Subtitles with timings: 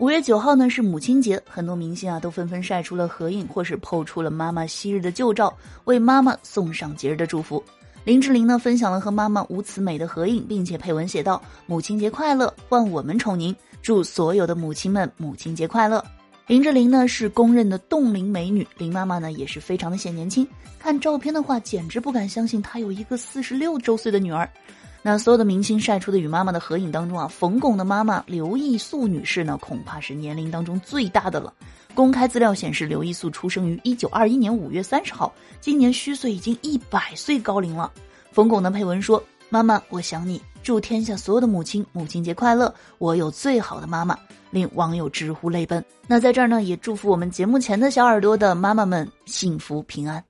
[0.00, 7.62] 五月九号呢是母亲节，很多明星啊都纷纷晒出了合影，或是抛出了妈妈昔日的旧照，为妈妈送上节日的祝福。
[8.02, 16.04] 林志玲呢分享了和妈妈吴慈美的合影，并且配文写道：“母亲节快乐，换我们宠您，祝所有的母亲们母亲节快乐。”
[16.48, 24.46] 林志玲呢是公认的冻龄美女，林妈妈呢也是非常的显年轻，看照片的话，简直不敢相信她有一个四十六周岁的女儿。
[25.06, 31.52] 那所有的明星晒出的与妈妈的合影当中啊，冯巩的妈妈刘艺素女士呢，恐怕是年龄当中最大的了。
[31.94, 37.92] 公开资料显示，刘艺素出生于一九二一年五月三十号，今年虚岁已经一百岁高龄了。
[38.32, 42.74] 冯巩的配文说：“妈妈，我想你，祝天下所有的母亲母亲节快乐！
[42.96, 44.18] 我有最好的妈妈。”
[44.50, 45.84] 令网友直呼泪奔。
[46.06, 50.24] 那在这儿呢，也祝福我们节目前的小耳朵的妈妈们幸福平安。